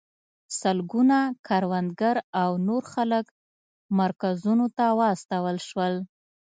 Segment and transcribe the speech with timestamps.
[0.59, 1.17] سلګونه
[1.47, 3.25] کروندګر او نور خلک
[3.99, 5.95] مرکزونو ته راوستل شول.